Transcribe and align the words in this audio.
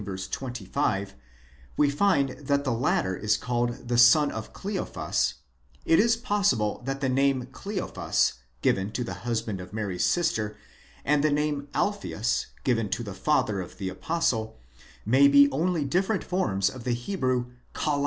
25, 0.03 1.13
we 1.77 1.87
find 1.87 2.29
that 2.39 2.63
the 2.63 2.71
latter 2.73 3.15
is 3.15 3.37
called 3.37 3.87
the 3.87 3.99
son 3.99 4.31
of 4.31 4.51
Cleophas, 4.51 5.35
it 5.85 5.99
is 5.99 6.15
possible 6.17 6.81
that 6.85 7.01
the 7.01 7.07
name 7.07 7.45
Κλωπᾶς 7.45 7.51
(Cleophas) 7.51 8.33
given 8.63 8.91
to 8.93 9.03
the 9.03 9.13
hus 9.13 9.43
band 9.43 9.61
of 9.61 9.73
Mary's 9.73 10.03
sister, 10.03 10.57
and 11.05 11.23
the 11.23 11.29
name 11.31 11.67
᾿Αλφαῖος 11.73 11.75
(Alpheus) 11.75 12.45
given 12.63 12.89
to 12.89 13.03
the 13.03 13.13
father 13.13 13.61
of 13.61 13.77
the 13.77 13.89
apostle, 13.89 14.57
may 15.05 15.27
be 15.27 15.47
only 15.51 15.85
different 15.85 16.23
forms 16.23 16.67
of 16.71 16.83
the 16.83 16.93
Hebrew 16.93 17.51
'D2. 17.75 17.99